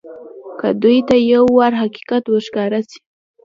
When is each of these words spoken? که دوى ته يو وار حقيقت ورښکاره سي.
که 0.59 0.69
دوى 0.81 0.99
ته 1.07 1.15
يو 1.31 1.43
وار 1.57 1.73
حقيقت 1.81 2.23
ورښکاره 2.27 2.79
سي. 2.89 2.99